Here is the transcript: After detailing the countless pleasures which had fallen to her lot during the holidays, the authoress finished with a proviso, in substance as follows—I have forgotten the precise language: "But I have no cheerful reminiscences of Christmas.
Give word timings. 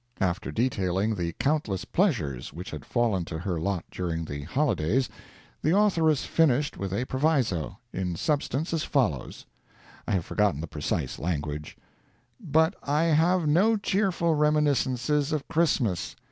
After 0.19 0.51
detailing 0.51 1.13
the 1.13 1.33
countless 1.33 1.85
pleasures 1.85 2.51
which 2.51 2.71
had 2.71 2.85
fallen 2.85 3.23
to 3.25 3.37
her 3.37 3.59
lot 3.59 3.85
during 3.91 4.25
the 4.25 4.45
holidays, 4.45 5.09
the 5.61 5.77
authoress 5.77 6.25
finished 6.25 6.75
with 6.75 6.91
a 6.91 7.05
proviso, 7.05 7.77
in 7.93 8.15
substance 8.15 8.73
as 8.73 8.83
follows—I 8.83 10.13
have 10.13 10.25
forgotten 10.25 10.59
the 10.59 10.65
precise 10.65 11.19
language: 11.19 11.77
"But 12.39 12.73
I 12.81 13.03
have 13.13 13.45
no 13.45 13.77
cheerful 13.77 14.33
reminiscences 14.33 15.31
of 15.31 15.47
Christmas. 15.47 16.15